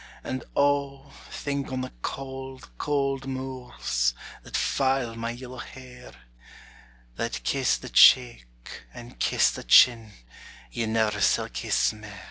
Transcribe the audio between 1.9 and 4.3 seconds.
cauld, cauld mools